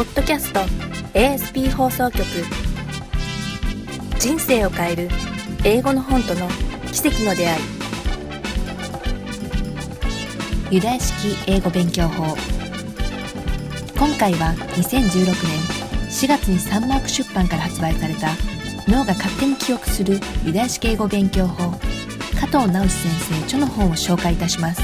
[0.00, 0.60] ポッドキャスト
[1.12, 2.24] ASP 放送局。
[4.18, 5.10] 人生を変える
[5.62, 6.48] 英語の本との
[6.90, 7.62] 奇跡の出会い。
[10.70, 12.34] ユダヤ式英語勉強法。
[13.98, 15.34] 今回は2016年
[16.08, 18.28] 4月にサンマーク出版から発売された
[18.88, 21.78] 脳が勝手に記憶するユダヤ式英語勉強法。
[22.40, 24.80] 加藤直先生著の本を紹介いたします。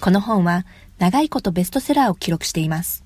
[0.00, 0.66] この本は
[0.98, 3.04] 長いことベストセラーを記録しています。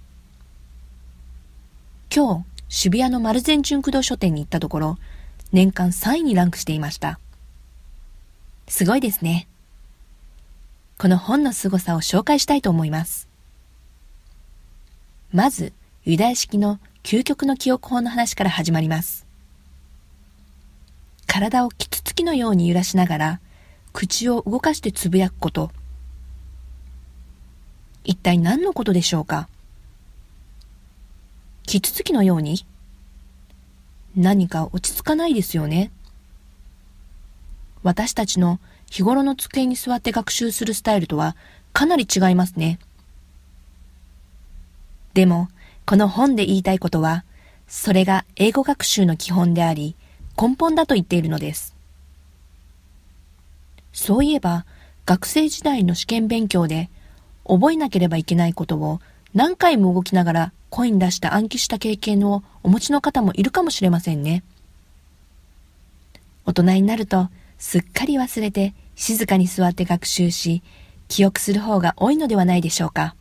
[2.15, 4.99] 今日、渋谷の丸善純駆動書店に行ったところ、
[5.53, 7.19] 年間3位にランクしていました。
[8.67, 9.47] すごいですね。
[10.97, 13.29] この本の凄さを紹介したいと思います。
[15.33, 15.73] まず、
[16.05, 19.27] ユダヤ式の究極の記憶法の話から始まります。
[21.27, 23.41] 体をキツツキのように揺らしながら、
[23.93, 25.71] 口を動かしてつぶやくこと。
[28.05, 29.49] 一体何のことでしょうか？
[31.65, 32.67] キツツキのように？
[34.17, 35.91] 何か落ち着かないですよね？
[37.83, 41.37] 私たちの日頃の机に座って学習するスタイルとは
[41.73, 42.79] かなり違いますね。
[45.15, 45.49] でも、
[45.87, 47.25] この本で言いたいことは、
[47.67, 49.97] それが英語学習の基本であり、
[50.41, 51.75] 根本だと言っているのです。
[53.93, 54.65] そういえば、
[55.05, 56.89] 学生時代の試験勉強で
[57.47, 59.01] 覚えなければいけないことを
[59.35, 64.43] 何回も動きながらコイン出して暗記した経験をお持ちの方もいるかもしれませんね。
[66.45, 70.63] 大人になるとすっかり忘れて静かに座って学習し
[71.09, 73.15] 記憶する方が多いのではないでしょうか。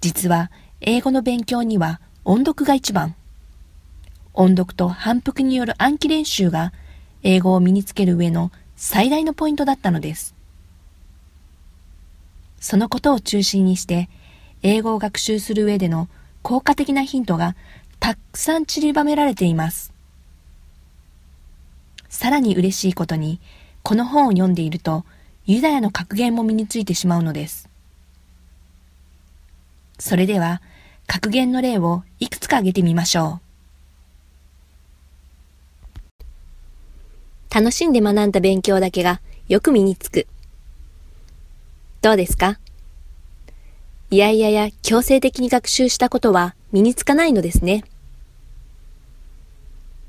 [0.00, 0.50] 実は
[0.80, 3.14] 英語の勉強には音読が一番。
[4.34, 6.72] 音読と反復による暗記練習が
[7.22, 10.35] 英語を身につける上の最大のポイントだったのです。
[12.66, 14.08] そのことを中心にして、
[14.60, 16.08] 英語を学習する上での
[16.42, 17.54] 効果的なヒントが
[18.00, 19.92] たくさん散りばめられています。
[22.08, 23.38] さらに嬉しいことに、
[23.84, 25.04] この本を読んでいると、
[25.44, 27.68] ユダヤの格言も身についてしまうのです。
[30.00, 30.60] それでは、
[31.06, 33.38] 格言の例をいくつか挙げてみましょ
[37.52, 37.54] う。
[37.54, 40.26] 楽しんで学んだ勉強だけがよく身につく。
[42.06, 42.60] どうですか？
[44.12, 47.82] いやいやや強制的に学習したことは身につかないのですね。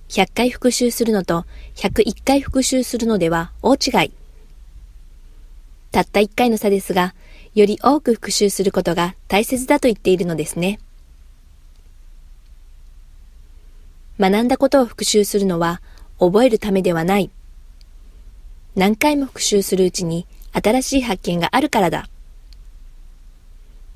[0.09, 4.11] 100回復習するのと101回復習するのでは大違い。
[5.91, 7.15] たった1回の差ですが、
[7.55, 10.79] より多く復習することが大切だと言っているのですね。
[14.19, 15.81] 学んだことを復習するのは
[16.19, 17.31] 覚えるためではない。
[18.75, 20.27] 何回も復習するうちに
[20.59, 22.09] 新しい発見があるからだ。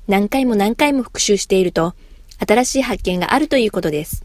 [0.06, 1.94] 何回も何回も復習していると、
[2.38, 4.24] 新しい発見があるということです。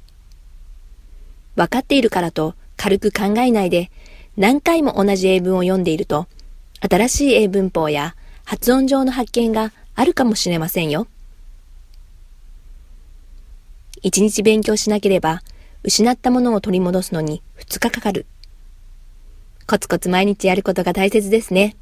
[1.55, 3.89] 分かっているからと軽く考えないで、
[4.37, 6.27] 何回も同じ英文を読んでいると、
[6.79, 8.15] 新しい英文法や
[8.45, 11.07] 発音上の発見があるかもしれませんよ。
[14.03, 15.41] 一日勉強しなければ、
[15.83, 18.27] 失ったものを取り戻すのに2日かかる。
[19.65, 21.75] コツコツ毎日やることが大切ですね。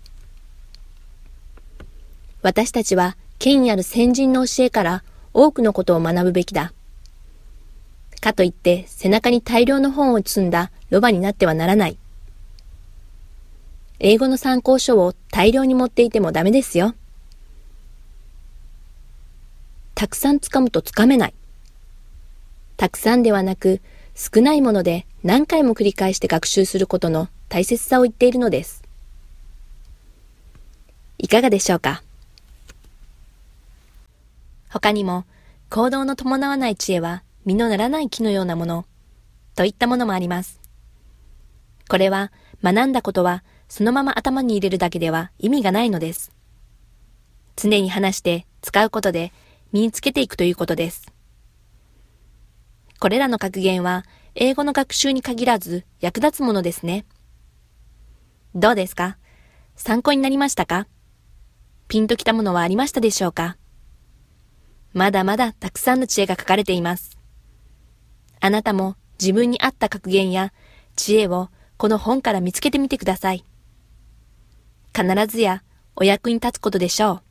[2.46, 6.74] 私たちは権威ある先人の教えから多くのことを学ぶべきだ。
[8.22, 11.98] かといって背中に大量の本を積んだロバになってはならない。
[13.98, 16.94] 英語の参考書を大量に持っていてもダメですよ。
[19.96, 21.34] たくさん掴むと掴めない。
[22.78, 23.82] たくさんではなく
[24.14, 28.84] 少ないもので何回も繰り返して学習することの大切さを言っているのです。
[31.18, 32.04] いかがでしょうか？
[34.76, 35.24] 他にも、
[35.70, 38.86] 行動の伴わない知恵は実のならない木のようなもの、
[39.56, 40.60] といったものもあります。
[41.88, 46.34] これは、学んだことはそのまま頭に入れるだけでは意味がないのです。
[47.56, 49.32] 常に話して使うことで
[49.72, 51.06] 身につけていくということです。
[53.00, 54.04] これらの格言は
[54.36, 57.06] 英語の学習に限らず役立つものですね。
[58.56, 59.18] どうですか？
[59.78, 60.86] 参考になりましたか？
[61.88, 63.56] ピンときたものはありましたでしょうか？
[64.96, 67.18] まだまだたくさんの知恵が書かれています。
[68.40, 70.54] あなたも自分に合った格言や
[70.96, 73.44] 知恵をこの本から見つけてみてください。
[74.96, 75.64] 必ずや
[75.98, 77.22] お役に立つことでしょう。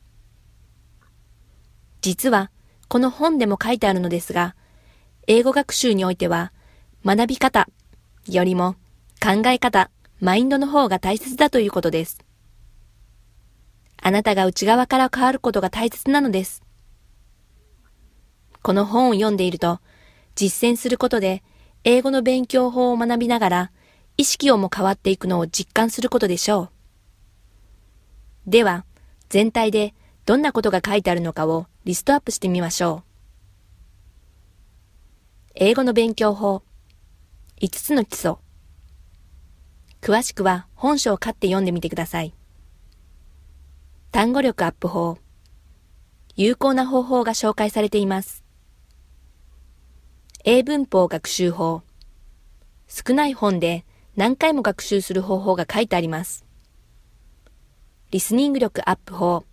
[2.01, 2.51] 実は
[2.87, 4.55] この本でも書いてあるのですが、
[5.25, 6.53] 英語学習においては
[7.03, 7.67] 学び方
[8.27, 8.75] よりも
[9.19, 9.89] 考え方、
[10.19, 12.19] マインドの方が大切だということです。
[13.99, 16.64] あなたが内側から変わることが大切なのです。
[18.65, 19.79] この本を読んでいると、
[20.33, 21.43] 実践することで、
[21.83, 23.71] 英語の勉強法を学びながら、
[24.17, 26.71] 意識をも変わっていくのを実感することでしょ
[28.47, 28.49] う。
[28.49, 28.83] では、
[29.29, 29.93] 全体で
[30.25, 33.09] どんなことが書いてあるのかをリストアップしてみましょう。
[35.53, 36.63] 英語の勉強法
[37.61, 38.37] 5つの基礎
[40.01, 42.33] 詳しくは本書を買って読んでみてください。
[44.11, 45.19] 単語力アップ法
[46.35, 48.44] 有効な方法が紹介されています。
[50.47, 51.81] 英文法学習法
[52.87, 53.83] 少ない本で
[54.15, 56.45] 何回も学習する方法が書いてあります。
[58.11, 59.43] リスニング力アップ法、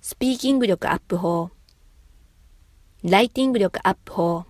[0.00, 1.50] スピーキング力アップ法、
[3.02, 4.44] ライティング力アップ法、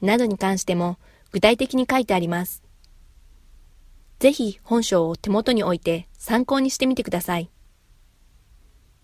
[0.00, 0.96] などに関しても
[1.32, 2.62] 具体的に書いてあります。
[4.20, 7.50] ぜひ本書を手元に置いて参考にしてみてください。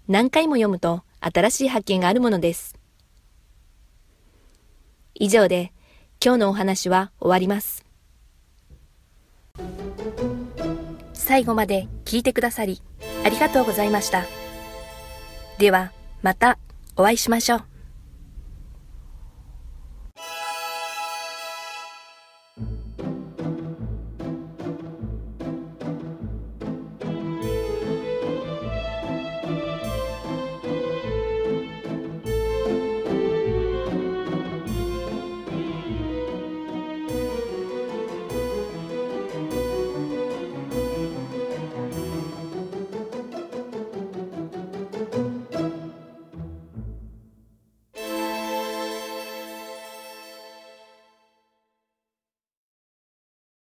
[0.09, 2.82] 何回も読むと新しい発見があるものです。
[5.15, 5.73] 以上で
[6.25, 7.85] 今日のお話は終わります。
[11.13, 12.83] 最後まで聞いてくださり、
[13.25, 14.25] ありがとうございました。
[15.59, 15.93] では、
[16.23, 16.59] また
[16.97, 17.72] お会いしましょう。